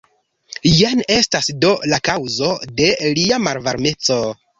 Jen 0.77 1.01
estas 1.15 1.49
do 1.65 1.73
la 1.91 1.99
kaŭzo 2.07 2.49
de 2.79 2.89
lia 3.19 3.39
malvarmeco. 3.49 4.19